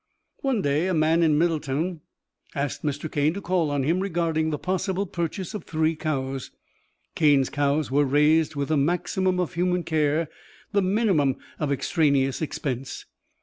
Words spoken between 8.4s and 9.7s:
with the maximum of